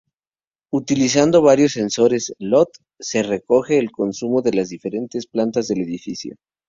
[0.73, 2.69] Utilizando varios sensores IoT,
[2.99, 6.37] se recoge el consumo de las diferentes plantas del edificio.